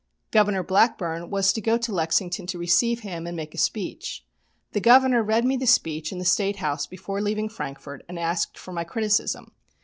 Governor 0.31 0.63
Blackburn 0.63 1.29
was 1.29 1.53
to 1.53 1.61
go 1.61 1.77
to 1.77 1.91
Lexington 1.93 2.47
to 2.47 2.57
receive 2.57 3.01
him 3.01 3.27
and 3.27 3.37
make 3.37 3.53
a 3.53 3.59
speech. 3.59 4.25
The 4.71 4.81
Governor 4.81 5.21
read 5.21 5.45
me 5.45 5.57
the 5.57 5.67
speech 5.67 6.11
in 6.11 6.17
the 6.17 6.25
State 6.25 6.55
House 6.55 6.87
before 6.87 7.21
leaving 7.21 7.49
Frankfort, 7.49 8.03
and 8.09 8.17
asked 8.17 8.57
for 8.57 8.71
my 8.73 8.83
criticism. 8.83 9.51